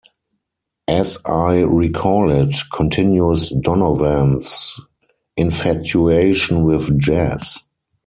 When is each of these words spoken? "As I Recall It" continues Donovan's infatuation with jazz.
"As 0.87 1.19
I 1.25 1.61
Recall 1.61 2.31
It" 2.31 2.55
continues 2.73 3.49
Donovan's 3.49 4.79
infatuation 5.37 6.65
with 6.65 6.99
jazz. 6.99 7.61